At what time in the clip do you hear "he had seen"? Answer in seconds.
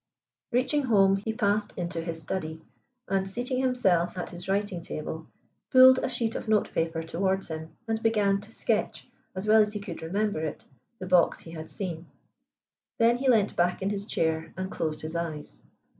11.41-12.07